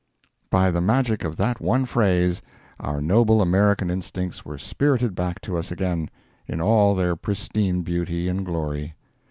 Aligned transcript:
By 0.49 0.71
the 0.71 0.81
magic 0.81 1.23
of 1.23 1.37
that 1.37 1.59
one 1.61 1.85
phrase, 1.85 2.41
our 2.79 3.01
noble 3.03 3.39
American 3.39 3.91
instincts 3.91 4.43
were 4.43 4.57
spirited 4.57 5.13
back 5.13 5.39
to 5.41 5.55
us 5.59 5.69
again, 5.71 6.09
in 6.47 6.59
all 6.59 6.95
their 6.95 7.15
pristine 7.15 7.83
beauty 7.83 8.27
and 8.27 8.43
glory. 8.43 8.95